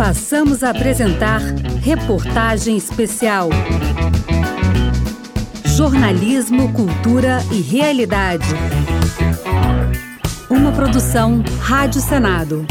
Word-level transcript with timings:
Passamos 0.00 0.64
a 0.64 0.70
apresentar 0.70 1.42
Reportagem 1.82 2.74
Especial. 2.74 3.50
Jornalismo, 5.76 6.72
cultura 6.72 7.40
e 7.52 7.60
realidade. 7.60 8.46
Uma 10.48 10.72
produção 10.72 11.44
Rádio 11.60 12.00
Senado. 12.00 12.66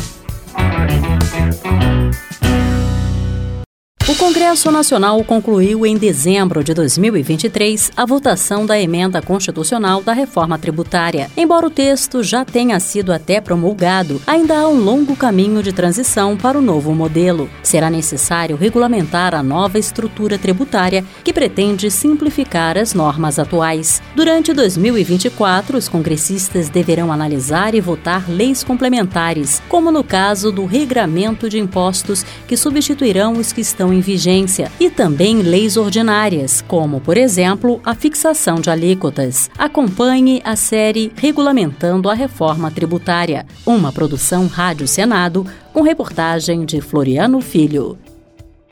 O 4.09 4.15
Congresso 4.15 4.71
Nacional 4.71 5.23
concluiu 5.23 5.85
em 5.85 5.95
dezembro 5.95 6.63
de 6.63 6.73
2023 6.73 7.91
a 7.95 8.07
votação 8.07 8.65
da 8.65 8.79
emenda 8.79 9.21
constitucional 9.21 10.01
da 10.01 10.13
reforma 10.13 10.57
tributária. 10.57 11.29
Embora 11.37 11.67
o 11.67 11.69
texto 11.69 12.23
já 12.23 12.43
tenha 12.43 12.79
sido 12.79 13.13
até 13.13 13.39
promulgado, 13.39 14.19
ainda 14.25 14.57
há 14.57 14.67
um 14.67 14.83
longo 14.83 15.15
caminho 15.15 15.61
de 15.61 15.71
transição 15.71 16.35
para 16.35 16.57
o 16.57 16.61
novo 16.61 16.91
modelo. 16.95 17.47
Será 17.61 17.87
necessário 17.87 18.57
regulamentar 18.57 19.35
a 19.35 19.43
nova 19.43 19.77
estrutura 19.77 20.39
tributária 20.39 21.05
que 21.23 21.31
pretende 21.31 21.91
simplificar 21.91 22.79
as 22.79 22.95
normas 22.95 23.37
atuais. 23.37 24.01
Durante 24.15 24.53
2024, 24.53 25.77
os 25.77 25.87
congressistas 25.87 26.67
deverão 26.67 27.13
analisar 27.13 27.75
e 27.75 27.79
votar 27.79 28.27
leis 28.27 28.63
complementares, 28.63 29.61
como 29.69 29.91
no 29.91 30.03
caso 30.03 30.51
do 30.51 30.65
regramento 30.65 31.47
de 31.47 31.59
impostos 31.59 32.25
que 32.47 32.57
substituirão 32.57 33.33
os 33.33 33.53
que 33.53 33.61
estão 33.61 33.93
em 33.93 33.98
em 33.99 34.01
vigência 34.01 34.71
e 34.79 34.89
também 34.89 35.41
leis 35.41 35.75
ordinárias, 35.75 36.63
como, 36.67 37.01
por 37.01 37.17
exemplo, 37.17 37.81
a 37.85 37.93
fixação 37.93 38.55
de 38.55 38.69
alíquotas. 38.69 39.49
Acompanhe 39.57 40.41
a 40.45 40.55
série 40.55 41.11
Regulamentando 41.15 42.09
a 42.09 42.13
Reforma 42.13 42.71
Tributária, 42.71 43.45
uma 43.65 43.91
produção 43.91 44.47
Rádio 44.47 44.87
Senado, 44.87 45.45
com 45.73 45.81
reportagem 45.81 46.65
de 46.65 46.79
Floriano 46.79 47.41
Filho. 47.41 47.97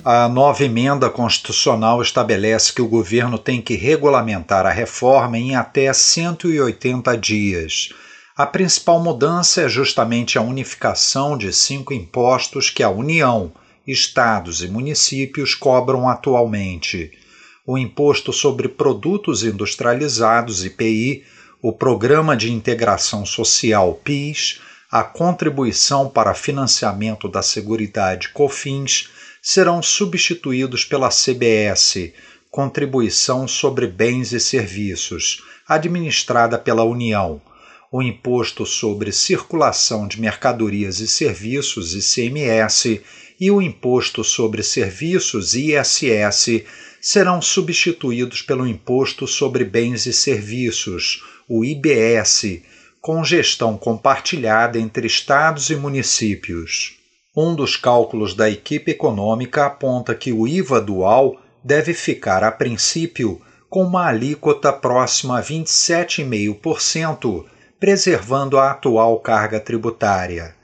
A 0.03 0.29
nova 0.29 0.63
emenda 0.63 1.09
constitucional 1.09 2.01
estabelece 2.01 2.71
que 2.71 2.81
o 2.81 2.87
governo 2.87 3.37
tem 3.37 3.61
que 3.61 3.75
regulamentar 3.75 4.65
a 4.65 4.71
reforma 4.71 5.37
em 5.37 5.55
até 5.55 5.91
180 5.91 7.17
dias. 7.17 7.89
A 8.37 8.45
principal 8.45 9.01
mudança 9.01 9.63
é 9.63 9.67
justamente 9.67 10.37
a 10.37 10.41
unificação 10.41 11.37
de 11.37 11.51
cinco 11.51 11.93
impostos 11.93 12.69
que 12.69 12.83
a 12.83 12.89
União, 12.89 13.51
estados 13.87 14.61
e 14.61 14.67
municípios 14.67 15.55
cobram 15.55 16.09
atualmente: 16.09 17.11
o 17.65 17.77
Imposto 17.77 18.33
sobre 18.33 18.67
Produtos 18.67 19.43
Industrializados 19.43 20.65
IPI, 20.65 21.23
o 21.61 21.71
Programa 21.71 22.35
de 22.35 22.51
Integração 22.51 23.25
Social 23.25 23.93
PIS, 24.03 24.59
a 24.91 25.03
Contribuição 25.03 26.07
para 26.09 26.33
Financiamento 26.33 27.27
da 27.27 27.41
Seguridade 27.41 28.29
COFINS 28.29 29.09
serão 29.41 29.81
substituídos 29.81 30.85
pela 30.85 31.09
CBS, 31.09 32.13
Contribuição 32.49 33.47
sobre 33.47 33.87
Bens 33.87 34.31
e 34.33 34.39
Serviços, 34.39 35.43
administrada 35.67 36.57
pela 36.57 36.83
União. 36.83 37.41
O 37.89 38.01
Imposto 38.01 38.65
sobre 38.65 39.13
Circulação 39.13 40.09
de 40.09 40.19
Mercadorias 40.19 40.99
e 40.99 41.07
Serviços, 41.07 41.95
ICMS, 41.95 43.01
e 43.39 43.49
o 43.49 43.61
Imposto 43.61 44.25
sobre 44.25 44.61
Serviços 44.61 45.53
ISS 45.53 46.65
serão 47.01 47.41
substituídos 47.41 48.41
pelo 48.41 48.67
Imposto 48.67 49.25
sobre 49.25 49.63
Bens 49.63 50.05
e 50.05 50.11
Serviços, 50.11 51.23
o 51.47 51.63
IBS, 51.63 52.59
com 52.99 53.23
gestão 53.23 53.77
compartilhada 53.77 54.77
entre 54.77 55.07
estados 55.07 55.69
e 55.69 55.77
municípios. 55.77 56.97
Um 57.33 57.55
dos 57.55 57.77
cálculos 57.77 58.33
da 58.33 58.49
equipe 58.49 58.91
econômica 58.91 59.65
aponta 59.65 60.13
que 60.13 60.33
o 60.33 60.45
IVA 60.45 60.81
dual 60.81 61.41
deve 61.63 61.93
ficar, 61.93 62.43
a 62.43 62.51
princípio, 62.51 63.41
com 63.69 63.83
uma 63.83 64.07
alíquota 64.07 64.73
próxima 64.73 65.39
a 65.39 65.41
27,5%, 65.41 67.45
preservando 67.79 68.57
a 68.57 68.71
atual 68.71 69.19
carga 69.19 69.59
tributária. 69.59 70.55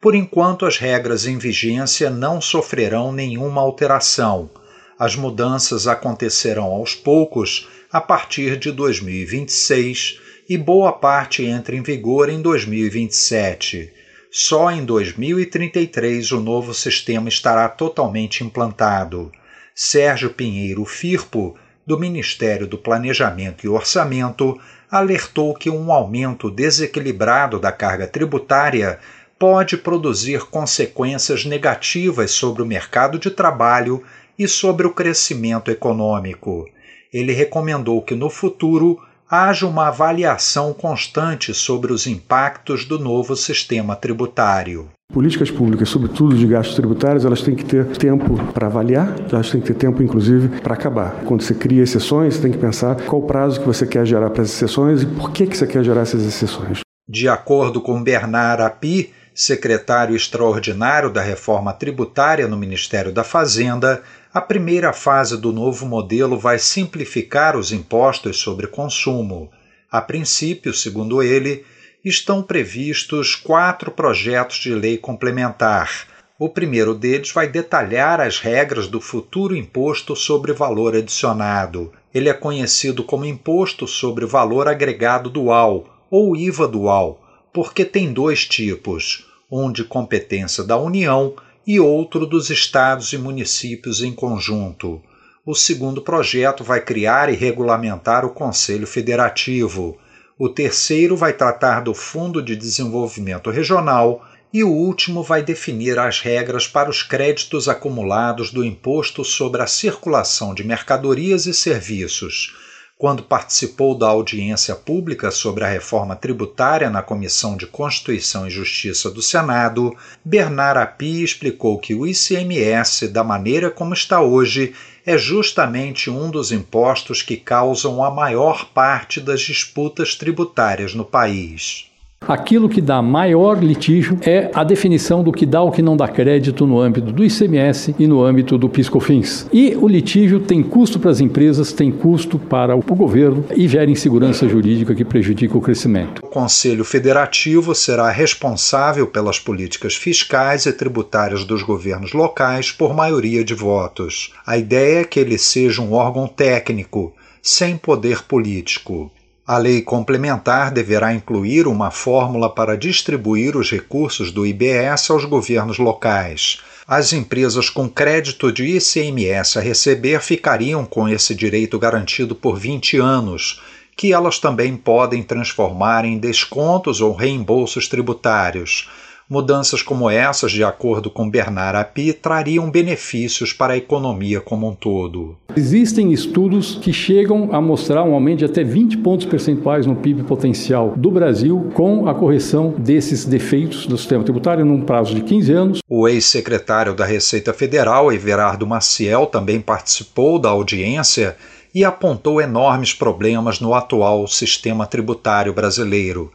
Por 0.00 0.14
enquanto, 0.14 0.66
as 0.66 0.78
regras 0.78 1.26
em 1.26 1.38
vigência 1.38 2.10
não 2.10 2.40
sofrerão 2.40 3.12
nenhuma 3.12 3.60
alteração. 3.60 4.50
As 4.98 5.14
mudanças 5.14 5.86
acontecerão 5.86 6.64
aos 6.64 6.94
poucos 6.94 7.68
a 7.92 8.00
partir 8.00 8.56
de 8.56 8.72
2026 8.72 10.18
e 10.48 10.56
boa 10.56 10.92
parte 10.92 11.44
entra 11.44 11.76
em 11.76 11.82
vigor 11.82 12.28
em 12.28 12.40
2027. 12.40 13.92
Só 14.30 14.70
em 14.70 14.84
2033 14.84 16.32
o 16.32 16.40
novo 16.40 16.72
sistema 16.72 17.28
estará 17.28 17.68
totalmente 17.68 18.42
implantado. 18.42 19.30
Sérgio 19.74 20.30
Pinheiro 20.30 20.84
Firpo, 20.84 21.56
do 21.86 21.98
Ministério 21.98 22.66
do 22.66 22.78
Planejamento 22.78 23.66
e 23.66 23.68
Orçamento, 23.68 24.58
alertou 24.92 25.54
que 25.54 25.70
um 25.70 25.90
aumento 25.90 26.50
desequilibrado 26.50 27.58
da 27.58 27.72
carga 27.72 28.06
tributária 28.06 28.98
pode 29.38 29.78
produzir 29.78 30.44
consequências 30.50 31.46
negativas 31.46 32.30
sobre 32.32 32.62
o 32.62 32.66
mercado 32.66 33.18
de 33.18 33.30
trabalho 33.30 34.04
e 34.38 34.46
sobre 34.46 34.86
o 34.86 34.92
crescimento 34.92 35.70
econômico. 35.70 36.66
Ele 37.10 37.32
recomendou 37.32 38.02
que 38.02 38.14
no 38.14 38.28
futuro 38.28 39.00
haja 39.30 39.66
uma 39.66 39.88
avaliação 39.88 40.74
constante 40.74 41.54
sobre 41.54 41.90
os 41.90 42.06
impactos 42.06 42.84
do 42.84 42.98
novo 42.98 43.34
sistema 43.34 43.96
tributário. 43.96 44.90
Políticas 45.12 45.50
públicas, 45.50 45.90
sobretudo 45.90 46.34
de 46.34 46.46
gastos 46.46 46.74
tributários, 46.74 47.26
elas 47.26 47.42
têm 47.42 47.54
que 47.54 47.66
ter 47.66 47.84
tempo 47.98 48.34
para 48.54 48.66
avaliar, 48.66 49.14
elas 49.30 49.50
têm 49.50 49.60
que 49.60 49.66
ter 49.66 49.74
tempo, 49.74 50.02
inclusive, 50.02 50.60
para 50.60 50.72
acabar. 50.72 51.22
Quando 51.26 51.42
você 51.42 51.52
cria 51.52 51.82
exceções, 51.82 52.34
você 52.34 52.40
tem 52.40 52.50
que 52.50 52.56
pensar 52.56 52.96
qual 53.02 53.20
o 53.20 53.26
prazo 53.26 53.60
que 53.60 53.66
você 53.66 53.86
quer 53.86 54.06
gerar 54.06 54.30
para 54.30 54.40
as 54.40 54.48
exceções 54.48 55.02
e 55.02 55.06
por 55.06 55.30
que, 55.30 55.46
que 55.46 55.54
você 55.54 55.66
quer 55.66 55.84
gerar 55.84 56.00
essas 56.00 56.24
exceções. 56.24 56.80
De 57.06 57.28
acordo 57.28 57.82
com 57.82 58.02
Bernard 58.02 58.62
Api, 58.62 59.12
secretário 59.34 60.16
extraordinário 60.16 61.10
da 61.10 61.20
reforma 61.20 61.74
tributária 61.74 62.48
no 62.48 62.56
Ministério 62.56 63.12
da 63.12 63.22
Fazenda, 63.22 64.02
a 64.32 64.40
primeira 64.40 64.94
fase 64.94 65.36
do 65.36 65.52
novo 65.52 65.84
modelo 65.84 66.38
vai 66.38 66.58
simplificar 66.58 67.54
os 67.54 67.70
impostos 67.70 68.38
sobre 68.38 68.66
consumo. 68.66 69.50
A 69.90 70.00
princípio, 70.00 70.72
segundo 70.72 71.22
ele, 71.22 71.66
estão 72.04 72.42
previstos 72.42 73.34
quatro 73.34 73.90
projetos 73.90 74.56
de 74.56 74.74
lei 74.74 74.98
complementar. 74.98 76.06
O 76.38 76.48
primeiro 76.48 76.94
deles 76.94 77.30
vai 77.30 77.46
detalhar 77.46 78.20
as 78.20 78.38
regras 78.38 78.88
do 78.88 79.00
futuro 79.00 79.54
imposto 79.54 80.16
sobre 80.16 80.52
valor 80.52 80.96
adicionado. 80.96 81.92
Ele 82.12 82.28
é 82.28 82.34
conhecido 82.34 83.04
como 83.04 83.24
Imposto 83.24 83.86
sobre 83.86 84.26
Valor 84.26 84.68
Agregado 84.68 85.30
Dual, 85.30 86.06
ou 86.10 86.36
IVA 86.36 86.68
Dual 86.68 87.22
porque 87.52 87.84
tem 87.84 88.12
dois 88.12 88.46
tipos, 88.46 89.26
um 89.50 89.70
de 89.70 89.84
competência 89.84 90.64
da 90.64 90.78
União 90.78 91.34
e 91.66 91.78
outro 91.78 92.26
dos 92.26 92.48
estados 92.48 93.12
e 93.12 93.18
municípios 93.18 94.02
em 94.02 94.12
conjunto. 94.12 95.02
O 95.44 95.54
segundo 95.54 96.00
projeto 96.00 96.64
vai 96.64 96.80
criar 96.80 97.28
e 97.28 97.36
regulamentar 97.36 98.24
o 98.24 98.30
Conselho 98.30 98.86
Federativo. 98.86 99.98
O 100.38 100.48
terceiro 100.48 101.16
vai 101.16 101.32
tratar 101.34 101.80
do 101.80 101.92
Fundo 101.92 102.42
de 102.42 102.56
Desenvolvimento 102.56 103.50
Regional 103.50 104.26
e 104.52 104.64
o 104.64 104.70
último 104.70 105.22
vai 105.22 105.42
definir 105.42 105.98
as 105.98 106.20
regras 106.20 106.66
para 106.66 106.90
os 106.90 107.02
créditos 107.02 107.68
acumulados 107.68 108.50
do 108.50 108.64
Imposto 108.64 109.24
sobre 109.24 109.62
a 109.62 109.66
Circulação 109.66 110.54
de 110.54 110.64
Mercadorias 110.64 111.46
e 111.46 111.54
Serviços 111.54 112.54
quando 113.02 113.24
participou 113.24 113.98
da 113.98 114.06
audiência 114.06 114.76
pública 114.76 115.32
sobre 115.32 115.64
a 115.64 115.68
reforma 115.68 116.14
tributária 116.14 116.88
na 116.88 117.02
Comissão 117.02 117.56
de 117.56 117.66
Constituição 117.66 118.46
e 118.46 118.50
Justiça 118.50 119.10
do 119.10 119.20
Senado, 119.20 119.92
Bernard 120.24 120.78
Api 120.78 121.24
explicou 121.24 121.80
que 121.80 121.96
o 121.96 122.06
ICMS, 122.06 123.08
da 123.08 123.24
maneira 123.24 123.72
como 123.72 123.92
está 123.92 124.20
hoje, 124.20 124.72
é 125.04 125.18
justamente 125.18 126.08
um 126.10 126.30
dos 126.30 126.52
impostos 126.52 127.22
que 127.22 127.36
causam 127.36 128.04
a 128.04 128.08
maior 128.08 128.66
parte 128.66 129.20
das 129.20 129.40
disputas 129.40 130.14
tributárias 130.14 130.94
no 130.94 131.04
país. 131.04 131.90
Aquilo 132.26 132.68
que 132.68 132.80
dá 132.80 133.02
maior 133.02 133.62
litígio 133.62 134.18
é 134.22 134.50
a 134.54 134.62
definição 134.62 135.22
do 135.22 135.32
que 135.32 135.44
dá 135.44 135.60
ou 135.62 135.72
que 135.72 135.82
não 135.82 135.96
dá 135.96 136.06
crédito 136.06 136.66
no 136.66 136.80
âmbito 136.80 137.12
do 137.12 137.24
ICMS 137.24 137.94
e 137.98 138.06
no 138.06 138.22
âmbito 138.22 138.56
do 138.56 138.68
PiscoFins. 138.68 139.46
E 139.52 139.76
o 139.76 139.88
litígio 139.88 140.40
tem 140.40 140.62
custo 140.62 140.98
para 140.98 141.10
as 141.10 141.20
empresas, 141.20 141.72
tem 141.72 141.90
custo 141.90 142.38
para 142.38 142.76
o 142.76 142.82
governo 142.82 143.44
e 143.56 143.66
gera 143.66 143.90
insegurança 143.90 144.48
jurídica 144.48 144.94
que 144.94 145.04
prejudica 145.04 145.56
o 145.56 145.60
crescimento. 145.60 146.22
O 146.24 146.28
Conselho 146.28 146.84
Federativo 146.84 147.74
será 147.74 148.10
responsável 148.10 149.06
pelas 149.06 149.38
políticas 149.38 149.94
fiscais 149.94 150.66
e 150.66 150.72
tributárias 150.72 151.44
dos 151.44 151.62
governos 151.62 152.12
locais 152.12 152.70
por 152.70 152.94
maioria 152.94 153.44
de 153.44 153.54
votos. 153.54 154.32
A 154.46 154.56
ideia 154.56 155.00
é 155.00 155.04
que 155.04 155.18
ele 155.18 155.38
seja 155.38 155.82
um 155.82 155.92
órgão 155.92 156.26
técnico, 156.26 157.12
sem 157.42 157.76
poder 157.76 158.22
político. 158.22 159.10
A 159.44 159.58
lei 159.58 159.82
complementar 159.82 160.70
deverá 160.70 161.12
incluir 161.12 161.66
uma 161.66 161.90
fórmula 161.90 162.48
para 162.48 162.76
distribuir 162.76 163.56
os 163.56 163.72
recursos 163.72 164.30
do 164.30 164.46
IBS 164.46 165.10
aos 165.10 165.24
governos 165.24 165.78
locais. 165.78 166.60
as 166.86 167.12
empresas 167.12 167.68
com 167.70 167.88
crédito 167.88 168.52
de 168.52 168.76
ICMS 168.76 169.58
a 169.58 169.62
receber 169.62 170.20
ficariam 170.20 170.84
com 170.84 171.08
esse 171.08 171.34
direito 171.34 171.78
garantido 171.78 172.34
por 172.34 172.56
20 172.56 172.98
anos, 172.98 173.60
que 173.96 174.12
elas 174.12 174.38
também 174.38 174.76
podem 174.76 175.22
transformar 175.22 176.04
em 176.04 176.18
descontos 176.18 177.00
ou 177.00 177.14
reembolsos 177.14 177.88
tributários 177.88 178.88
Mudanças 179.32 179.80
como 179.80 180.10
essas, 180.10 180.52
de 180.52 180.62
acordo 180.62 181.10
com 181.10 181.26
Bernard 181.26 181.78
Api, 181.78 182.12
trariam 182.12 182.70
benefícios 182.70 183.50
para 183.50 183.72
a 183.72 183.76
economia 183.78 184.42
como 184.42 184.68
um 184.68 184.74
todo. 184.74 185.38
Existem 185.56 186.12
estudos 186.12 186.78
que 186.82 186.92
chegam 186.92 187.48
a 187.50 187.58
mostrar 187.58 188.04
um 188.04 188.12
aumento 188.12 188.40
de 188.40 188.44
até 188.44 188.62
20 188.62 188.98
pontos 188.98 189.24
percentuais 189.24 189.86
no 189.86 189.96
PIB 189.96 190.24
potencial 190.24 190.92
do 190.98 191.10
Brasil 191.10 191.70
com 191.72 192.06
a 192.06 192.14
correção 192.14 192.74
desses 192.76 193.24
defeitos 193.24 193.86
do 193.86 193.96
sistema 193.96 194.22
tributário 194.22 194.66
num 194.66 194.82
prazo 194.82 195.14
de 195.14 195.22
15 195.22 195.52
anos. 195.54 195.78
O 195.88 196.06
ex-secretário 196.06 196.92
da 196.92 197.06
Receita 197.06 197.54
Federal, 197.54 198.12
Everardo 198.12 198.66
Maciel, 198.66 199.24
também 199.24 199.62
participou 199.62 200.38
da 200.38 200.50
audiência 200.50 201.38
e 201.74 201.86
apontou 201.86 202.38
enormes 202.38 202.92
problemas 202.92 203.60
no 203.60 203.72
atual 203.72 204.26
sistema 204.26 204.84
tributário 204.84 205.54
brasileiro 205.54 206.30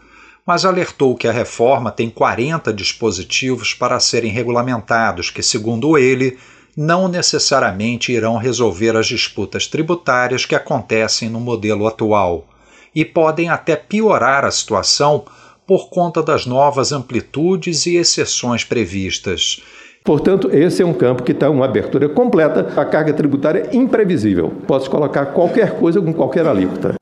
mas 0.48 0.64
alertou 0.64 1.14
que 1.14 1.28
a 1.28 1.32
reforma 1.32 1.92
tem 1.92 2.10
40 2.10 2.72
dispositivos 2.72 3.74
para 3.74 4.00
serem 4.00 4.32
regulamentados, 4.32 5.30
que, 5.30 5.44
segundo 5.44 5.98
ele, 5.98 6.38
não 6.76 7.10
necessariamente 7.10 8.14
irão 8.14 8.38
resolver 8.38 8.96
as 8.96 9.08
disputas 9.08 9.68
tributárias 9.68 10.46
que 10.46 10.56
acontecem 10.56 11.30
no 11.30 11.42
modelo 11.42 11.86
atual 11.86 12.48
e 12.96 13.04
podem 13.04 13.50
até 13.50 13.76
piorar 13.76 14.46
a 14.46 14.52
situação 14.52 15.26
por 15.68 15.90
conta 15.90 16.24
das 16.24 16.46
novas 16.46 16.94
amplitudes 16.94 17.86
e 17.86 17.98
exceções 17.98 18.64
previstas. 18.64 19.62
Portanto, 20.02 20.50
esse 20.54 20.82
é 20.82 20.86
um 20.86 20.94
campo 20.94 21.24
que 21.24 21.34
está 21.34 21.50
uma 21.50 21.66
abertura 21.66 22.08
completa. 22.08 22.80
A 22.80 22.86
carga 22.86 23.12
tributária 23.12 23.70
imprevisível. 23.74 24.54
Posso 24.66 24.90
colocar 24.90 25.26
qualquer 25.28 25.78
coisa 25.78 26.02
com 26.02 26.14
qualquer 26.14 26.48
alíquota. 26.48 26.96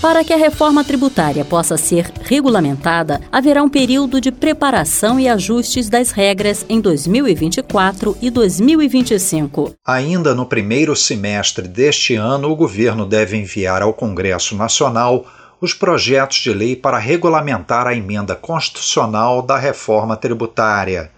Para 0.00 0.24
que 0.24 0.32
a 0.32 0.36
reforma 0.36 0.82
tributária 0.82 1.44
possa 1.44 1.76
ser 1.76 2.10
regulamentada, 2.22 3.20
haverá 3.30 3.62
um 3.62 3.68
período 3.68 4.18
de 4.18 4.32
preparação 4.32 5.20
e 5.20 5.28
ajustes 5.28 5.90
das 5.90 6.10
regras 6.10 6.64
em 6.70 6.80
2024 6.80 8.16
e 8.22 8.30
2025. 8.30 9.74
Ainda 9.86 10.34
no 10.34 10.46
primeiro 10.46 10.96
semestre 10.96 11.68
deste 11.68 12.14
ano, 12.14 12.50
o 12.50 12.56
governo 12.56 13.04
deve 13.04 13.36
enviar 13.36 13.82
ao 13.82 13.92
Congresso 13.92 14.56
Nacional 14.56 15.26
os 15.60 15.74
projetos 15.74 16.38
de 16.38 16.54
lei 16.54 16.74
para 16.74 16.96
regulamentar 16.96 17.86
a 17.86 17.94
emenda 17.94 18.34
constitucional 18.34 19.42
da 19.42 19.58
reforma 19.58 20.16
tributária. 20.16 21.10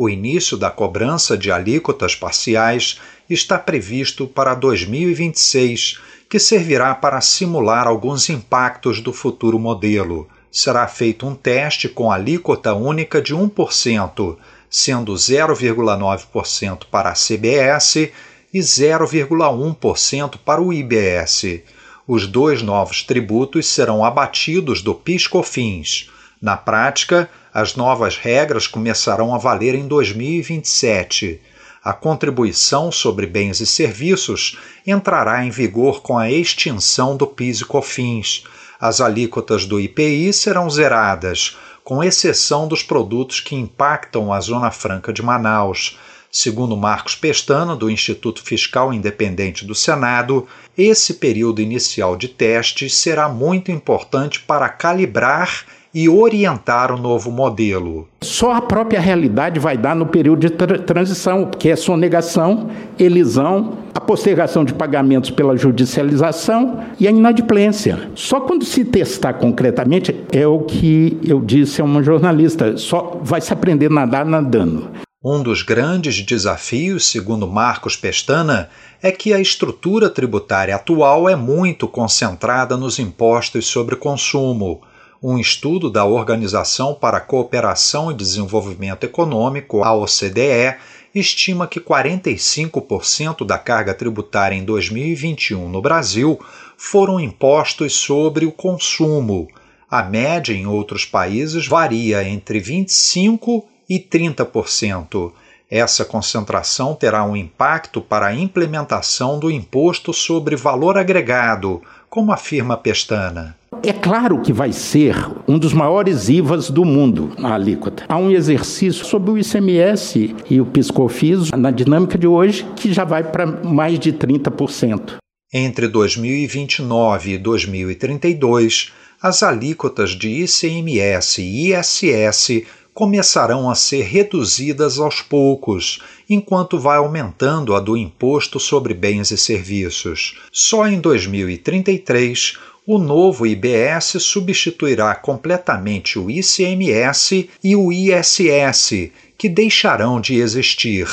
O 0.00 0.08
início 0.08 0.56
da 0.56 0.70
cobrança 0.70 1.36
de 1.36 1.50
alíquotas 1.50 2.14
parciais 2.14 3.00
está 3.28 3.58
previsto 3.58 4.28
para 4.28 4.54
2026 4.54 5.98
que 6.28 6.38
servirá 6.38 6.94
para 6.94 7.20
simular 7.20 7.88
alguns 7.88 8.30
impactos 8.30 9.00
do 9.00 9.12
futuro 9.12 9.58
modelo. 9.58 10.28
Será 10.52 10.86
feito 10.86 11.26
um 11.26 11.34
teste 11.34 11.88
com 11.88 12.12
alíquota 12.12 12.72
única 12.74 13.20
de 13.20 13.34
1%, 13.34 14.36
sendo 14.70 15.14
0,9% 15.14 16.84
para 16.88 17.10
a 17.10 17.14
CBS 17.14 18.12
e 18.54 18.60
0,1% 18.60 20.38
para 20.44 20.62
o 20.62 20.72
IBS. 20.72 21.60
Os 22.06 22.24
dois 22.28 22.62
novos 22.62 23.02
tributos 23.02 23.66
serão 23.66 24.04
abatidos 24.04 24.80
do 24.80 24.94
PIS/COFINS. 24.94 26.08
Na 26.40 26.56
prática, 26.56 27.28
as 27.60 27.74
novas 27.74 28.16
regras 28.16 28.66
começarão 28.66 29.34
a 29.34 29.38
valer 29.38 29.74
em 29.74 29.86
2027 29.86 31.40
a 31.88 31.92
contribuição 31.94 32.92
sobre 32.92 33.26
bens 33.26 33.60
e 33.60 33.66
serviços 33.66 34.58
entrará 34.86 35.44
em 35.44 35.50
vigor 35.50 36.02
com 36.02 36.18
a 36.18 36.30
extinção 36.30 37.16
do 37.16 37.26
PIS 37.26 37.60
e 37.60 37.64
COFINS. 37.64 38.44
As 38.78 39.00
alíquotas 39.00 39.64
do 39.64 39.80
IPI 39.80 40.32
serão 40.32 40.68
zeradas, 40.68 41.56
com 41.82 42.04
exceção 42.04 42.68
dos 42.68 42.82
produtos 42.82 43.40
que 43.40 43.54
impactam 43.54 44.32
a 44.32 44.40
Zona 44.40 44.70
Franca 44.70 45.12
de 45.12 45.22
Manaus. 45.22 45.98
Segundo 46.30 46.76
Marcos 46.76 47.14
Pestana, 47.14 47.74
do 47.74 47.88
Instituto 47.88 48.42
Fiscal 48.42 48.92
Independente 48.92 49.64
do 49.64 49.74
Senado, 49.74 50.46
esse 50.76 51.14
período 51.14 51.62
inicial 51.62 52.16
de 52.16 52.28
testes 52.28 52.94
será 52.94 53.30
muito 53.30 53.70
importante 53.70 54.40
para 54.40 54.68
calibrar 54.68 55.64
e 55.94 56.08
orientar 56.08 56.92
o 56.92 56.98
novo 56.98 57.30
modelo. 57.30 58.06
Só 58.22 58.52
a 58.52 58.60
própria 58.60 59.00
realidade 59.00 59.58
vai 59.58 59.76
dar 59.76 59.96
no 59.96 60.06
período 60.06 60.40
de 60.40 60.50
tra 60.50 60.78
transição, 60.78 61.46
que 61.46 61.68
é 61.68 61.76
sonegação, 61.76 62.68
elisão, 62.98 63.78
a 63.94 64.00
postergação 64.00 64.64
de 64.64 64.74
pagamentos 64.74 65.30
pela 65.30 65.56
judicialização 65.56 66.84
e 67.00 67.08
a 67.08 67.10
inadimplência. 67.10 68.10
Só 68.14 68.40
quando 68.40 68.64
se 68.64 68.84
testar 68.84 69.34
concretamente, 69.34 70.14
é 70.30 70.46
o 70.46 70.60
que 70.60 71.18
eu 71.24 71.40
disse 71.40 71.80
a 71.80 71.84
uma 71.84 72.02
jornalista, 72.02 72.76
só 72.76 73.20
vai 73.22 73.40
se 73.40 73.52
aprender 73.52 73.86
a 73.86 73.94
nadar 73.94 74.24
nadando. 74.24 74.88
Um 75.24 75.42
dos 75.42 75.62
grandes 75.62 76.22
desafios, 76.22 77.06
segundo 77.10 77.48
Marcos 77.48 77.96
Pestana, 77.96 78.68
é 79.02 79.10
que 79.10 79.34
a 79.34 79.40
estrutura 79.40 80.08
tributária 80.08 80.76
atual 80.76 81.28
é 81.28 81.34
muito 81.34 81.88
concentrada 81.88 82.76
nos 82.76 83.00
impostos 83.00 83.66
sobre 83.66 83.96
consumo 83.96 84.80
um 85.22 85.38
estudo 85.38 85.90
da 85.90 86.04
Organização 86.04 86.94
para 86.94 87.18
a 87.18 87.20
Cooperação 87.20 88.10
e 88.10 88.14
Desenvolvimento 88.14 89.04
Econômico, 89.04 89.82
a 89.82 89.92
OCDE, 89.92 90.76
estima 91.14 91.66
que 91.66 91.80
45% 91.80 93.44
da 93.44 93.58
carga 93.58 93.92
tributária 93.94 94.54
em 94.54 94.64
2021 94.64 95.68
no 95.68 95.82
Brasil 95.82 96.38
foram 96.76 97.18
impostos 97.18 97.94
sobre 97.94 98.46
o 98.46 98.52
consumo. 98.52 99.48
A 99.90 100.02
média 100.02 100.52
em 100.52 100.66
outros 100.66 101.04
países 101.04 101.66
varia 101.66 102.22
entre 102.22 102.60
25% 102.60 103.64
e 103.88 103.98
30%. 103.98 105.32
Essa 105.70 106.04
concentração 106.04 106.94
terá 106.94 107.24
um 107.24 107.36
impacto 107.36 108.00
para 108.00 108.26
a 108.26 108.34
implementação 108.34 109.38
do 109.38 109.50
Imposto 109.50 110.12
sobre 110.12 110.56
Valor 110.56 110.96
Agregado, 110.96 111.82
como 112.08 112.32
afirma 112.32 112.76
Pestana. 112.76 113.57
É 113.82 113.92
claro 113.92 114.40
que 114.42 114.52
vai 114.52 114.72
ser 114.72 115.14
um 115.46 115.58
dos 115.58 115.72
maiores 115.72 116.28
IVAs 116.28 116.70
do 116.70 116.84
mundo, 116.84 117.32
a 117.38 117.54
alíquota. 117.54 118.04
Há 118.08 118.16
um 118.16 118.30
exercício 118.30 119.04
sobre 119.04 119.30
o 119.30 119.38
ICMS 119.38 120.34
e 120.50 120.60
o 120.60 120.66
PiscoFIS 120.66 121.50
na 121.52 121.70
dinâmica 121.70 122.18
de 122.18 122.26
hoje 122.26 122.66
que 122.76 122.92
já 122.92 123.04
vai 123.04 123.22
para 123.22 123.46
mais 123.46 123.98
de 123.98 124.12
30%. 124.12 125.16
Entre 125.52 125.88
2029 125.88 127.32
e 127.32 127.38
2032, 127.38 128.92
as 129.22 129.42
alíquotas 129.42 130.10
de 130.10 130.44
ICMS 130.44 131.40
e 131.40 131.72
ISS 131.72 132.64
começarão 132.92 133.70
a 133.70 133.76
ser 133.76 134.02
reduzidas 134.02 134.98
aos 134.98 135.22
poucos, 135.22 136.00
enquanto 136.28 136.78
vai 136.80 136.98
aumentando 136.98 137.76
a 137.76 137.80
do 137.80 137.96
Imposto 137.96 138.58
sobre 138.58 138.92
Bens 138.92 139.30
e 139.30 139.38
Serviços. 139.38 140.36
Só 140.50 140.86
em 140.88 141.00
2033, 141.00 142.58
o 142.90 142.96
novo 142.96 143.46
IBS 143.46 144.16
substituirá 144.18 145.14
completamente 145.14 146.18
o 146.18 146.30
ICMS 146.30 147.50
e 147.62 147.76
o 147.76 147.92
ISS, 147.92 149.10
que 149.36 149.46
deixarão 149.46 150.18
de 150.18 150.36
existir. 150.36 151.06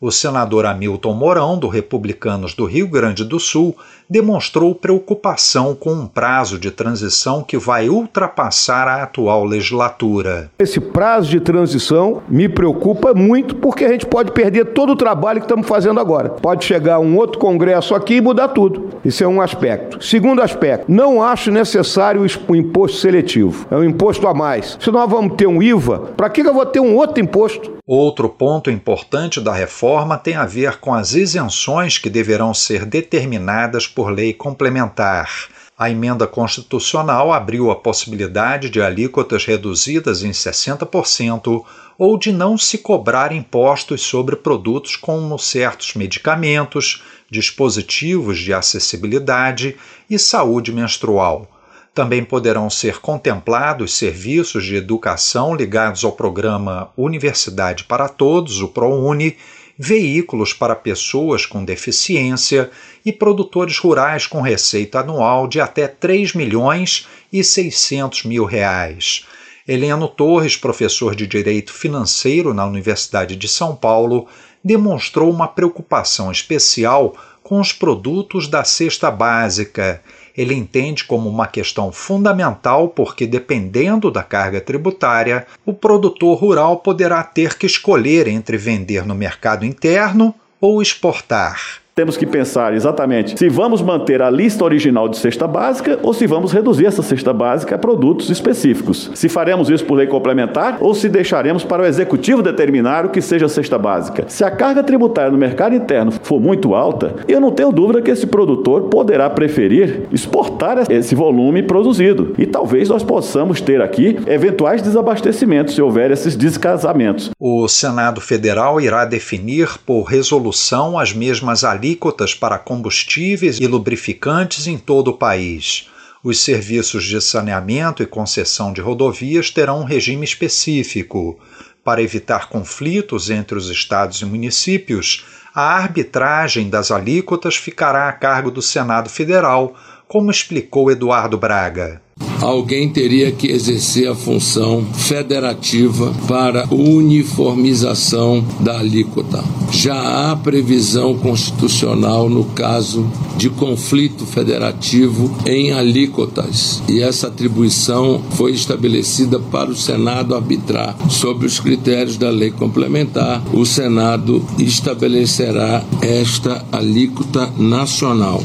O 0.00 0.12
senador 0.12 0.64
Hamilton 0.66 1.14
Mourão, 1.14 1.58
do 1.58 1.66
Republicanos 1.66 2.54
do 2.54 2.64
Rio 2.64 2.86
Grande 2.86 3.24
do 3.24 3.40
Sul, 3.40 3.76
demonstrou 4.08 4.74
preocupação 4.74 5.74
com 5.74 5.92
um 5.92 6.06
prazo 6.06 6.58
de 6.58 6.70
transição 6.70 7.42
que 7.42 7.58
vai 7.58 7.88
ultrapassar 7.88 8.88
a 8.88 9.02
atual 9.02 9.44
legislatura. 9.44 10.50
Esse 10.58 10.80
prazo 10.80 11.30
de 11.30 11.40
transição 11.40 12.22
me 12.28 12.48
preocupa 12.48 13.14
muito 13.14 13.56
porque 13.56 13.84
a 13.84 13.88
gente 13.88 14.06
pode 14.06 14.32
perder 14.32 14.66
todo 14.66 14.92
o 14.92 14.96
trabalho 14.96 15.40
que 15.40 15.46
estamos 15.46 15.66
fazendo 15.66 16.00
agora. 16.00 16.30
Pode 16.30 16.64
chegar 16.64 16.98
um 16.98 17.16
outro 17.16 17.38
congresso 17.38 17.94
aqui 17.94 18.16
e 18.16 18.20
mudar 18.20 18.48
tudo. 18.48 18.90
Isso 19.04 19.22
é 19.22 19.28
um 19.28 19.40
aspecto. 19.40 20.04
Segundo 20.04 20.42
aspecto, 20.42 20.90
não 20.90 21.22
acho 21.22 21.50
necessário 21.50 22.24
o 22.48 22.56
imposto 22.56 22.98
seletivo. 22.98 23.66
É 23.70 23.76
um 23.76 23.84
imposto 23.84 24.26
a 24.26 24.34
mais. 24.34 24.76
Se 24.80 24.90
nós 24.90 25.10
vamos 25.10 25.36
ter 25.36 25.46
um 25.46 25.62
IVA, 25.62 25.98
para 26.16 26.30
que 26.30 26.40
eu 26.40 26.54
vou 26.54 26.66
ter 26.66 26.80
um 26.80 26.94
outro 26.94 27.22
imposto? 27.22 27.76
Outro 27.86 28.28
ponto 28.28 28.68
importante 28.68 29.40
da 29.40 29.52
reforma 29.52 30.18
tem 30.18 30.34
a 30.34 30.44
ver 30.44 30.78
com 30.78 30.92
as 30.92 31.14
isenções 31.14 31.98
que 31.98 32.10
deverão 32.10 32.52
ser 32.52 32.84
determinadas 32.84 33.86
por 33.96 34.10
lei 34.10 34.34
complementar. 34.34 35.48
A 35.78 35.90
emenda 35.90 36.26
constitucional 36.26 37.32
abriu 37.32 37.70
a 37.70 37.76
possibilidade 37.76 38.68
de 38.68 38.82
alíquotas 38.82 39.46
reduzidas 39.46 40.22
em 40.22 40.30
60% 40.30 41.64
ou 41.98 42.18
de 42.18 42.30
não 42.30 42.58
se 42.58 42.76
cobrar 42.76 43.32
impostos 43.32 44.02
sobre 44.02 44.36
produtos 44.36 44.96
como 44.96 45.38
certos 45.38 45.94
medicamentos, 45.94 47.02
dispositivos 47.30 48.38
de 48.38 48.52
acessibilidade 48.52 49.76
e 50.08 50.18
saúde 50.18 50.72
menstrual. 50.72 51.50
Também 51.94 52.22
poderão 52.22 52.68
ser 52.68 52.98
contemplados 53.00 53.94
serviços 53.94 54.62
de 54.66 54.76
educação 54.76 55.54
ligados 55.54 56.04
ao 56.04 56.12
programa 56.12 56.90
Universidade 56.98 57.84
para 57.84 58.10
Todos, 58.10 58.60
o 58.60 58.68
ProUni, 58.68 59.36
veículos 59.78 60.52
para 60.52 60.74
pessoas 60.74 61.44
com 61.44 61.64
deficiência 61.64 62.70
e 63.04 63.12
produtores 63.12 63.78
rurais 63.78 64.26
com 64.26 64.40
receita 64.40 65.00
anual 65.00 65.46
de 65.46 65.60
até 65.60 65.86
3 65.86 66.34
milhões 66.34 67.06
e 67.32 67.44
600 67.44 68.24
mil 68.24 68.44
reais. 68.44 69.26
Heleno 69.68 70.08
Torres, 70.08 70.56
professor 70.56 71.14
de 71.14 71.26
Direito 71.26 71.72
Financeiro 71.72 72.54
na 72.54 72.64
Universidade 72.64 73.34
de 73.34 73.48
São 73.48 73.74
Paulo, 73.74 74.26
demonstrou 74.64 75.30
uma 75.30 75.48
preocupação 75.48 76.30
especial 76.30 77.14
com 77.42 77.60
os 77.60 77.72
produtos 77.72 78.48
da 78.48 78.64
cesta 78.64 79.10
básica. 79.10 80.02
Ele 80.36 80.54
entende 80.54 81.04
como 81.04 81.28
uma 81.28 81.46
questão 81.46 81.90
fundamental 81.90 82.88
porque, 82.88 83.26
dependendo 83.26 84.10
da 84.10 84.22
carga 84.22 84.60
tributária, 84.60 85.46
o 85.64 85.72
produtor 85.72 86.38
rural 86.38 86.78
poderá 86.78 87.22
ter 87.22 87.56
que 87.56 87.66
escolher 87.66 88.28
entre 88.28 88.56
vender 88.56 89.06
no 89.06 89.14
mercado 89.14 89.64
interno 89.64 90.34
ou 90.60 90.82
exportar. 90.82 91.85
Temos 91.98 92.18
que 92.18 92.26
pensar 92.26 92.74
exatamente 92.74 93.38
se 93.38 93.48
vamos 93.48 93.80
manter 93.80 94.20
a 94.20 94.28
lista 94.28 94.62
original 94.62 95.08
de 95.08 95.16
cesta 95.16 95.46
básica 95.46 95.98
ou 96.02 96.12
se 96.12 96.26
vamos 96.26 96.52
reduzir 96.52 96.84
essa 96.84 97.02
cesta 97.02 97.32
básica 97.32 97.74
a 97.74 97.78
produtos 97.78 98.28
específicos. 98.28 99.10
Se 99.14 99.30
faremos 99.30 99.70
isso 99.70 99.82
por 99.86 99.94
lei 99.94 100.06
complementar 100.06 100.76
ou 100.82 100.94
se 100.94 101.08
deixaremos 101.08 101.64
para 101.64 101.82
o 101.82 101.86
executivo 101.86 102.42
determinar 102.42 103.06
o 103.06 103.08
que 103.08 103.22
seja 103.22 103.48
cesta 103.48 103.78
básica. 103.78 104.26
Se 104.28 104.44
a 104.44 104.50
carga 104.50 104.82
tributária 104.82 105.30
no 105.30 105.38
mercado 105.38 105.74
interno 105.74 106.12
for 106.22 106.38
muito 106.38 106.74
alta, 106.74 107.14
eu 107.26 107.40
não 107.40 107.50
tenho 107.50 107.72
dúvida 107.72 108.02
que 108.02 108.10
esse 108.10 108.26
produtor 108.26 108.90
poderá 108.90 109.30
preferir 109.30 110.02
exportar 110.12 110.92
esse 110.92 111.14
volume 111.14 111.62
produzido. 111.62 112.34
E 112.36 112.44
talvez 112.44 112.90
nós 112.90 113.02
possamos 113.02 113.62
ter 113.62 113.80
aqui 113.80 114.18
eventuais 114.26 114.82
desabastecimentos 114.82 115.74
se 115.74 115.80
houver 115.80 116.10
esses 116.10 116.36
descasamentos. 116.36 117.30
O 117.40 117.66
Senado 117.68 118.20
Federal 118.20 118.82
irá 118.82 119.06
definir 119.06 119.78
por 119.86 120.02
resolução 120.02 120.98
as 120.98 121.14
mesmas 121.14 121.64
alíquotas 121.64 121.85
alíquotas 121.86 122.34
para 122.34 122.58
combustíveis 122.58 123.60
e 123.60 123.66
lubrificantes 123.68 124.66
em 124.66 124.76
todo 124.76 125.08
o 125.08 125.16
país. 125.16 125.88
Os 126.22 126.42
serviços 126.42 127.04
de 127.04 127.20
saneamento 127.20 128.02
e 128.02 128.06
concessão 128.06 128.72
de 128.72 128.80
rodovias 128.80 129.50
terão 129.50 129.82
um 129.82 129.84
regime 129.84 130.24
específico. 130.24 131.38
Para 131.84 132.02
evitar 132.02 132.48
conflitos 132.48 133.30
entre 133.30 133.56
os 133.56 133.70
estados 133.70 134.20
e 134.20 134.24
municípios, 134.24 135.24
a 135.54 135.76
arbitragem 135.76 136.68
das 136.68 136.90
alíquotas 136.90 137.54
ficará 137.54 138.08
a 138.08 138.12
cargo 138.12 138.50
do 138.50 138.60
Senado 138.60 139.08
Federal, 139.08 139.76
como 140.08 140.30
explicou 140.30 140.90
Eduardo 140.90 141.38
Braga 141.38 142.02
alguém 142.40 142.88
teria 142.88 143.32
que 143.32 143.48
exercer 143.48 144.08
a 144.08 144.14
função 144.14 144.84
federativa 144.84 146.14
para 146.28 146.66
uniformização 146.72 148.44
da 148.60 148.78
alíquota. 148.78 149.42
Já 149.70 150.30
há 150.30 150.36
previsão 150.36 151.16
constitucional 151.18 152.28
no 152.28 152.44
caso 152.44 153.06
de 153.36 153.50
conflito 153.50 154.24
federativo 154.24 155.34
em 155.46 155.72
alíquotas 155.72 156.82
e 156.88 157.02
essa 157.02 157.28
atribuição 157.28 158.22
foi 158.30 158.52
estabelecida 158.52 159.38
para 159.38 159.70
o 159.70 159.76
Senado 159.76 160.34
arbitrar 160.34 160.96
sobre 161.10 161.46
os 161.46 161.60
critérios 161.60 162.16
da 162.16 162.30
lei 162.30 162.50
complementar. 162.50 163.42
O 163.52 163.66
Senado 163.66 164.44
estabelecerá 164.58 165.84
esta 166.00 166.64
alíquota 166.72 167.52
nacional. 167.58 168.42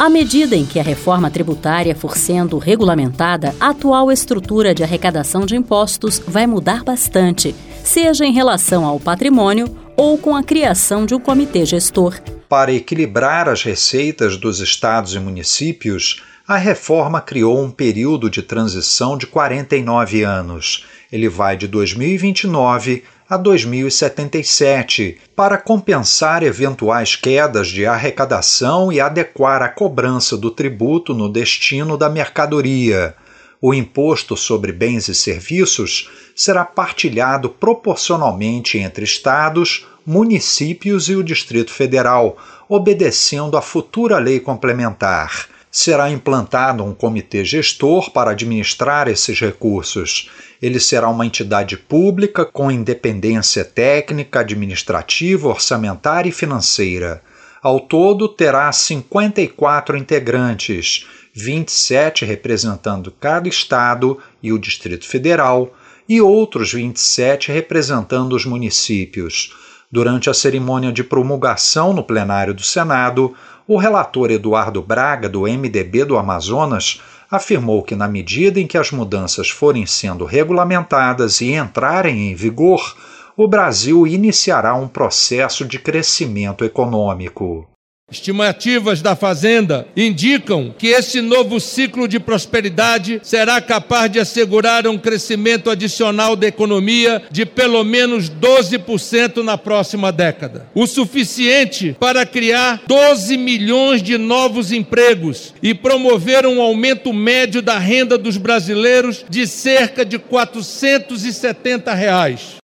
À 0.00 0.08
medida 0.08 0.56
em 0.56 0.64
que 0.64 0.80
a 0.80 0.82
reforma 0.82 1.30
tributária 1.30 1.94
for 1.94 2.16
sendo 2.16 2.56
regulamentada, 2.56 3.54
a 3.60 3.68
atual 3.68 4.10
estrutura 4.10 4.74
de 4.74 4.82
arrecadação 4.82 5.44
de 5.44 5.54
impostos 5.54 6.22
vai 6.26 6.46
mudar 6.46 6.82
bastante, 6.82 7.54
seja 7.84 8.24
em 8.24 8.32
relação 8.32 8.86
ao 8.86 8.98
patrimônio 8.98 9.66
ou 9.94 10.16
com 10.16 10.34
a 10.34 10.42
criação 10.42 11.04
de 11.04 11.14
um 11.14 11.20
comitê 11.20 11.66
gestor. 11.66 12.18
Para 12.48 12.72
equilibrar 12.72 13.46
as 13.46 13.62
receitas 13.62 14.38
dos 14.38 14.60
estados 14.60 15.14
e 15.14 15.18
municípios, 15.18 16.22
a 16.48 16.56
reforma 16.56 17.20
criou 17.20 17.62
um 17.62 17.70
período 17.70 18.30
de 18.30 18.40
transição 18.40 19.18
de 19.18 19.26
49 19.26 20.22
anos. 20.22 20.86
Ele 21.12 21.28
vai 21.28 21.58
de 21.58 21.68
2029 21.68 23.04
a 23.30 23.36
2077, 23.36 25.18
para 25.36 25.56
compensar 25.56 26.42
eventuais 26.42 27.14
quedas 27.14 27.68
de 27.68 27.86
arrecadação 27.86 28.92
e 28.92 29.00
adequar 29.00 29.62
a 29.62 29.68
cobrança 29.68 30.36
do 30.36 30.50
tributo 30.50 31.14
no 31.14 31.28
destino 31.28 31.96
da 31.96 32.08
mercadoria. 32.08 33.14
O 33.62 33.72
imposto 33.72 34.36
sobre 34.36 34.72
bens 34.72 35.06
e 35.06 35.14
serviços 35.14 36.10
será 36.34 36.64
partilhado 36.64 37.48
proporcionalmente 37.50 38.78
entre 38.78 39.04
estados, 39.04 39.86
municípios 40.04 41.08
e 41.08 41.14
o 41.14 41.22
Distrito 41.22 41.70
Federal, 41.70 42.36
obedecendo 42.68 43.56
à 43.56 43.62
futura 43.62 44.18
lei 44.18 44.40
complementar 44.40 45.46
será 45.70 46.10
implantado 46.10 46.84
um 46.84 46.92
comitê 46.92 47.44
gestor 47.44 48.10
para 48.10 48.32
administrar 48.32 49.06
esses 49.06 49.38
recursos. 49.38 50.28
Ele 50.60 50.78
será 50.78 51.08
uma 51.08 51.24
entidade 51.24 51.76
pública 51.76 52.44
com 52.44 52.70
independência 52.70 53.64
técnica, 53.64 54.40
administrativa, 54.40 55.48
orçamentária 55.48 56.28
e 56.28 56.32
financeira. 56.32 57.22
Ao 57.62 57.80
todo, 57.80 58.28
terá 58.28 58.70
54 58.70 59.96
integrantes, 59.96 61.06
27 61.32 62.24
representando 62.24 63.10
cada 63.10 63.48
estado 63.48 64.18
e 64.42 64.52
o 64.52 64.58
Distrito 64.58 65.06
Federal, 65.06 65.74
e 66.08 66.20
outros 66.20 66.72
27 66.72 67.52
representando 67.52 68.34
os 68.34 68.44
municípios. 68.44 69.54
Durante 69.92 70.28
a 70.28 70.34
cerimônia 70.34 70.92
de 70.92 71.04
promulgação 71.04 71.92
no 71.92 72.02
plenário 72.02 72.52
do 72.52 72.62
Senado, 72.62 73.34
o 73.66 73.76
relator 73.76 74.30
Eduardo 74.30 74.82
Braga, 74.82 75.28
do 75.28 75.42
MDB 75.42 76.04
do 76.04 76.18
Amazonas, 76.18 77.00
afirmou 77.30 77.82
que, 77.82 77.94
na 77.94 78.08
medida 78.08 78.58
em 78.58 78.66
que 78.66 78.76
as 78.76 78.90
mudanças 78.90 79.48
forem 79.48 79.86
sendo 79.86 80.24
regulamentadas 80.24 81.40
e 81.40 81.52
entrarem 81.52 82.30
em 82.30 82.34
vigor, 82.34 82.96
o 83.36 83.46
Brasil 83.46 84.06
iniciará 84.06 84.74
um 84.74 84.88
processo 84.88 85.64
de 85.64 85.78
crescimento 85.78 86.64
econômico. 86.64 87.69
Estimativas 88.10 89.00
da 89.00 89.14
Fazenda 89.14 89.86
indicam 89.96 90.74
que 90.76 90.88
esse 90.88 91.20
novo 91.20 91.60
ciclo 91.60 92.08
de 92.08 92.18
prosperidade 92.18 93.20
será 93.22 93.60
capaz 93.60 94.10
de 94.10 94.18
assegurar 94.18 94.86
um 94.86 94.98
crescimento 94.98 95.70
adicional 95.70 96.34
da 96.34 96.46
economia 96.46 97.22
de 97.30 97.46
pelo 97.46 97.84
menos 97.84 98.28
12% 98.28 99.42
na 99.42 99.56
próxima 99.56 100.10
década. 100.10 100.66
O 100.74 100.86
suficiente 100.86 101.96
para 101.98 102.26
criar 102.26 102.82
12 102.86 103.36
milhões 103.36 104.02
de 104.02 104.18
novos 104.18 104.72
empregos 104.72 105.54
e 105.62 105.72
promover 105.74 106.46
um 106.46 106.60
aumento 106.60 107.12
médio 107.12 107.62
da 107.62 107.78
renda 107.78 108.18
dos 108.18 108.36
brasileiros 108.36 109.24
de 109.28 109.46
cerca 109.46 110.04
de 110.04 110.18
470 110.18 111.94
reais. 111.94 112.59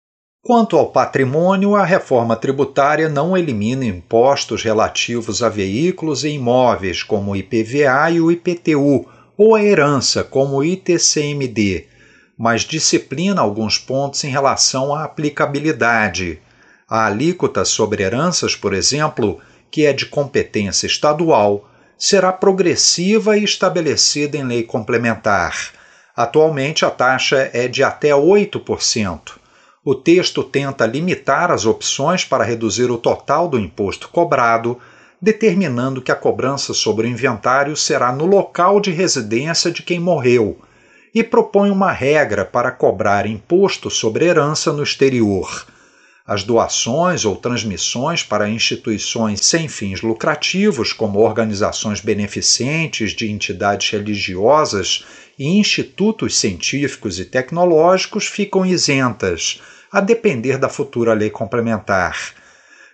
Quanto 0.45 0.75
ao 0.77 0.87
patrimônio, 0.87 1.73
a 1.73 1.85
reforma 1.85 2.35
tributária 2.35 3.07
não 3.07 3.37
elimina 3.37 3.85
impostos 3.85 4.61
relativos 4.61 5.41
a 5.41 5.47
veículos 5.47 6.25
e 6.25 6.31
imóveis, 6.31 7.01
como 7.01 7.31
o 7.31 7.35
IPVA 7.37 8.11
e 8.11 8.19
o 8.19 8.29
IPTU, 8.29 9.07
ou 9.37 9.55
a 9.55 9.63
herança, 9.63 10.21
como 10.21 10.57
o 10.57 10.63
ITCMD, 10.65 11.85
mas 12.37 12.63
disciplina 12.63 13.39
alguns 13.39 13.77
pontos 13.77 14.21
em 14.25 14.27
relação 14.27 14.93
à 14.93 15.05
aplicabilidade. 15.05 16.41
A 16.89 17.05
alíquota 17.05 17.63
sobre 17.63 18.03
heranças, 18.03 18.53
por 18.53 18.73
exemplo, 18.73 19.39
que 19.71 19.85
é 19.85 19.93
de 19.93 20.07
competência 20.07 20.87
estadual, 20.87 21.69
será 21.97 22.33
progressiva 22.33 23.37
e 23.37 23.45
estabelecida 23.45 24.35
em 24.35 24.43
lei 24.43 24.63
complementar. 24.63 25.71
Atualmente, 26.13 26.83
a 26.83 26.89
taxa 26.89 27.49
é 27.53 27.69
de 27.69 27.81
até 27.81 28.09
8%. 28.09 29.41
O 29.85 29.93
texto 29.93 30.45
tenta 30.45 30.85
limitar 30.85 31.51
as 31.51 31.65
opções 31.65 32.23
para 32.23 32.45
reduzir 32.45 32.89
o 32.89 32.97
total 32.97 33.49
do 33.49 33.59
imposto 33.59 34.07
cobrado, 34.07 34.79
determinando 35.21 36.01
que 36.01 36.11
a 36.11 36.15
cobrança 36.15 36.73
sobre 36.73 37.05
o 37.05 37.09
inventário 37.09 37.75
será 37.75 38.13
no 38.13 38.25
local 38.25 38.79
de 38.79 38.91
residência 38.91 39.69
de 39.71 39.83
quem 39.83 39.99
morreu, 39.99 40.57
e 41.13 41.21
propõe 41.21 41.69
uma 41.69 41.91
regra 41.91 42.45
para 42.45 42.71
cobrar 42.71 43.25
imposto 43.25 43.89
sobre 43.89 44.23
herança 44.23 44.71
no 44.71 44.83
exterior. 44.83 45.67
As 46.25 46.43
doações 46.43 47.25
ou 47.25 47.35
transmissões 47.35 48.23
para 48.23 48.49
instituições 48.49 49.45
sem 49.45 49.67
fins 49.67 50.01
lucrativos, 50.01 50.93
como 50.93 51.19
organizações 51.19 51.99
beneficentes 51.99 53.11
de 53.11 53.29
entidades 53.29 53.89
religiosas 53.89 55.03
e 55.37 55.45
institutos 55.59 56.37
científicos 56.37 57.19
e 57.19 57.25
tecnológicos, 57.25 58.25
ficam 58.25 58.65
isentas 58.65 59.59
a 59.93 60.01
depender 60.01 60.57
da 60.57 60.67
futura 60.67 61.13
lei 61.13 61.29
complementar. 61.29 62.17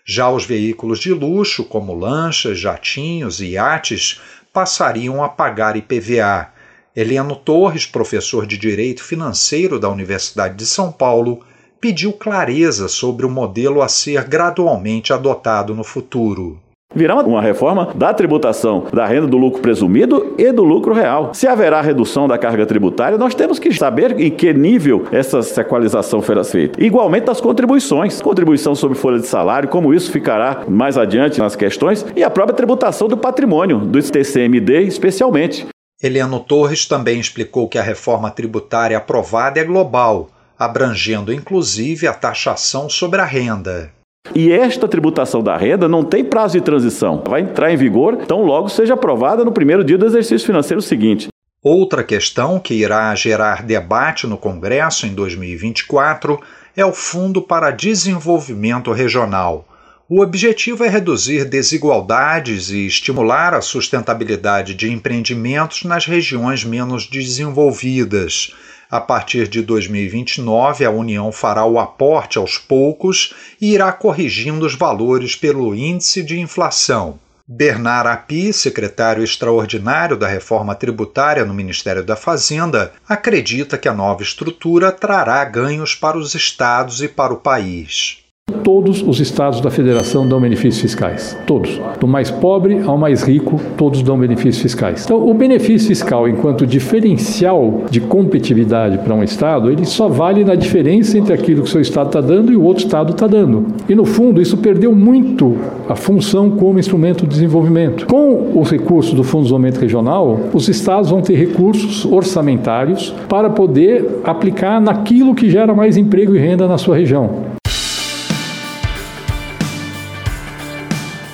Já 0.03 0.29
os 0.29 0.45
veículos 0.45 0.99
de 0.99 1.13
luxo, 1.13 1.63
como 1.63 1.93
lanchas, 1.93 2.59
jatinhos 2.59 3.39
e 3.39 3.51
iates, 3.51 4.19
passariam 4.51 5.23
a 5.23 5.29
pagar 5.29 5.77
IPVA. 5.77 6.49
Heleno 6.93 7.37
Torres, 7.37 7.85
professor 7.85 8.45
de 8.45 8.57
Direito 8.57 9.01
Financeiro 9.01 9.79
da 9.79 9.87
Universidade 9.87 10.55
de 10.55 10.65
São 10.65 10.91
Paulo, 10.91 11.45
pediu 11.79 12.11
clareza 12.11 12.89
sobre 12.89 13.25
o 13.25 13.29
modelo 13.29 13.81
a 13.81 13.87
ser 13.87 14.25
gradualmente 14.25 15.13
adotado 15.13 15.73
no 15.73 15.85
futuro. 15.85 16.61
Virá 16.95 17.15
uma 17.17 17.39
reforma 17.39 17.93
da 17.93 18.11
tributação 18.15 18.87
da 18.91 19.05
renda 19.05 19.27
do 19.27 19.37
lucro 19.37 19.61
presumido 19.61 20.33
e 20.39 20.51
do 20.51 20.63
lucro 20.63 20.91
real. 20.91 21.35
Se 21.35 21.47
haverá 21.47 21.81
redução 21.81 22.27
da 22.27 22.35
carga 22.35 22.65
tributária, 22.65 23.15
nós 23.15 23.35
temos 23.35 23.59
que 23.59 23.71
saber 23.71 24.19
em 24.19 24.31
que 24.31 24.51
nível 24.51 25.05
essa 25.11 25.39
equalização 25.61 26.19
será 26.19 26.43
feita. 26.43 26.83
Igualmente 26.83 27.27
das 27.27 27.39
contribuições, 27.39 28.19
contribuição 28.19 28.73
sobre 28.73 28.97
folha 28.97 29.19
de 29.19 29.27
salário, 29.27 29.69
como 29.69 29.93
isso 29.93 30.11
ficará 30.11 30.63
mais 30.67 30.97
adiante 30.97 31.39
nas 31.39 31.55
questões, 31.55 32.03
e 32.15 32.23
a 32.23 32.29
própria 32.29 32.55
tributação 32.55 33.07
do 33.07 33.15
patrimônio, 33.15 33.77
do 33.77 34.01
TCMD 34.01 34.81
especialmente. 34.81 35.67
Eliano 36.01 36.39
Torres 36.39 36.87
também 36.87 37.19
explicou 37.19 37.67
que 37.67 37.77
a 37.77 37.83
reforma 37.83 38.31
tributária 38.31 38.97
aprovada 38.97 39.59
é 39.59 39.63
global, 39.63 40.29
abrangendo 40.57 41.31
inclusive 41.31 42.07
a 42.07 42.13
taxação 42.13 42.89
sobre 42.89 43.21
a 43.21 43.25
renda. 43.25 43.91
E 44.35 44.51
esta 44.51 44.87
tributação 44.87 45.41
da 45.41 45.57
renda 45.57 45.87
não 45.87 46.03
tem 46.03 46.23
prazo 46.23 46.57
de 46.57 46.63
transição. 46.63 47.23
Vai 47.27 47.41
entrar 47.41 47.71
em 47.71 47.77
vigor 47.77 48.17
tão 48.27 48.43
logo 48.43 48.69
seja 48.69 48.93
aprovada 48.93 49.43
no 49.43 49.51
primeiro 49.51 49.83
dia 49.83 49.97
do 49.97 50.05
exercício 50.05 50.45
financeiro 50.45 50.81
seguinte. 50.81 51.27
Outra 51.61 52.03
questão 52.03 52.59
que 52.59 52.73
irá 52.73 53.13
gerar 53.15 53.63
debate 53.63 54.25
no 54.25 54.37
Congresso 54.37 55.05
em 55.05 55.13
2024 55.13 56.39
é 56.75 56.85
o 56.85 56.93
Fundo 56.93 57.41
para 57.41 57.71
Desenvolvimento 57.71 58.93
Regional. 58.93 59.65
O 60.11 60.23
objetivo 60.23 60.83
é 60.83 60.89
reduzir 60.89 61.45
desigualdades 61.45 62.71
e 62.71 62.87
estimular 62.87 63.53
a 63.53 63.61
sustentabilidade 63.61 64.73
de 64.73 64.91
empreendimentos 64.91 65.83
nas 65.83 66.07
regiões 66.07 66.63
menos 66.63 67.05
desenvolvidas. 67.05 68.51
A 68.89 68.99
partir 68.99 69.47
de 69.47 69.61
2029, 69.61 70.83
a 70.83 70.89
União 70.89 71.31
fará 71.31 71.63
o 71.63 71.77
aporte 71.77 72.39
aos 72.39 72.57
poucos 72.57 73.35
e 73.61 73.75
irá 73.75 73.91
corrigindo 73.91 74.65
os 74.65 74.73
valores 74.73 75.35
pelo 75.35 75.75
índice 75.75 76.23
de 76.23 76.39
inflação. 76.39 77.19
Bernard 77.47 78.09
Api, 78.09 78.51
secretário 78.51 79.23
extraordinário 79.23 80.17
da 80.17 80.27
reforma 80.27 80.73
tributária 80.73 81.45
no 81.45 81.53
Ministério 81.53 82.03
da 82.03 82.15
Fazenda, 82.15 82.93
acredita 83.07 83.77
que 83.77 83.87
a 83.87 83.93
nova 83.93 84.23
estrutura 84.23 84.91
trará 84.91 85.45
ganhos 85.45 85.93
para 85.93 86.17
os 86.17 86.33
estados 86.33 86.99
e 86.99 87.07
para 87.07 87.31
o 87.31 87.37
país. 87.37 88.18
Todos 88.63 89.01
os 89.01 89.19
estados 89.19 89.61
da 89.61 89.69
federação 89.69 90.27
dão 90.27 90.39
benefícios 90.39 90.81
fiscais. 90.81 91.37
Todos. 91.45 91.79
Do 91.99 92.07
mais 92.07 92.29
pobre 92.31 92.81
ao 92.85 92.97
mais 92.97 93.23
rico, 93.23 93.59
todos 93.77 94.01
dão 94.01 94.17
benefícios 94.17 94.61
fiscais. 94.61 95.05
Então, 95.05 95.27
o 95.27 95.33
benefício 95.33 95.87
fiscal, 95.87 96.27
enquanto 96.27 96.65
diferencial 96.65 97.83
de 97.89 97.99
competitividade 98.01 98.99
para 98.99 99.13
um 99.13 99.23
estado, 99.23 99.71
ele 99.71 99.85
só 99.85 100.07
vale 100.07 100.43
na 100.43 100.55
diferença 100.55 101.17
entre 101.17 101.33
aquilo 101.33 101.63
que 101.63 101.69
o 101.69 101.71
seu 101.71 101.81
estado 101.81 102.07
está 102.07 102.21
dando 102.21 102.51
e 102.51 102.55
o 102.55 102.63
outro 102.63 102.85
estado 102.85 103.11
está 103.11 103.27
dando. 103.27 103.65
E, 103.87 103.95
no 103.95 104.05
fundo, 104.05 104.41
isso 104.41 104.57
perdeu 104.57 104.93
muito 104.93 105.55
a 105.87 105.95
função 105.95 106.49
como 106.49 106.79
instrumento 106.79 107.23
de 107.23 107.29
desenvolvimento. 107.29 108.05
Com 108.05 108.59
os 108.59 108.69
recursos 108.69 109.13
do 109.13 109.23
Fundo 109.23 109.43
de 109.43 109.47
Desenvolvimento 109.49 109.79
Regional, 109.79 110.39
os 110.53 110.67
estados 110.67 111.09
vão 111.09 111.21
ter 111.21 111.35
recursos 111.35 112.05
orçamentários 112.05 113.13
para 113.27 113.49
poder 113.49 114.19
aplicar 114.23 114.79
naquilo 114.79 115.35
que 115.35 115.49
gera 115.49 115.73
mais 115.73 115.97
emprego 115.97 116.35
e 116.35 116.39
renda 116.39 116.67
na 116.67 116.77
sua 116.77 116.95
região. 116.95 117.48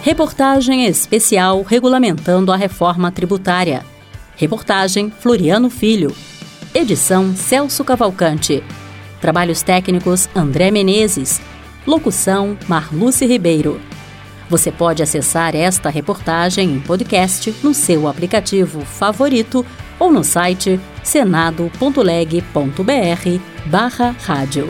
Reportagem 0.06 0.86
especial 0.86 1.64
regulamentando 1.64 2.52
a 2.52 2.56
reforma 2.56 3.12
tributária. 3.12 3.84
Reportagem 4.36 5.10
Floriano 5.10 5.68
Filho. 5.68 6.16
Edição 6.76 7.36
Celso 7.36 7.84
Cavalcante. 7.84 8.64
Trabalhos 9.20 9.64
técnicos 9.64 10.30
André 10.36 10.70
Menezes. 10.70 11.42
Locução 11.88 12.56
Marluce 12.68 13.26
Ribeiro. 13.26 13.82
Você 14.48 14.72
pode 14.72 15.02
acessar 15.02 15.56
esta 15.56 15.90
reportagem 15.90 16.76
em 16.76 16.80
podcast 16.80 17.52
no 17.64 17.74
seu 17.74 18.08
aplicativo 18.08 18.82
favorito 18.82 19.66
ou 19.98 20.12
no 20.12 20.24
site 20.24 20.80
senado.leg.br 21.02 21.72
barra 23.66 24.16
rádio. 24.24 24.70